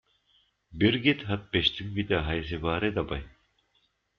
[0.71, 3.23] Birgit hat bestimmt wieder heiße Ware dabei.